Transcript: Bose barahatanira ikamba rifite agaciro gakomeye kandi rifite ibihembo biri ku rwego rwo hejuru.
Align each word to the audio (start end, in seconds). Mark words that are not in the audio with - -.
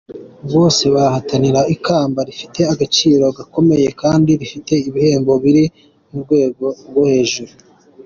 Bose 0.53 0.83
barahatanira 0.93 1.61
ikamba 1.75 2.19
rifite 2.29 2.59
agaciro 2.73 3.25
gakomeye 3.37 3.87
kandi 4.01 4.29
rifite 4.41 4.73
ibihembo 4.89 5.33
biri 5.43 5.63
ku 6.05 6.13
rwego 6.23 6.65
rwo 6.89 7.03
hejuru. 7.11 7.51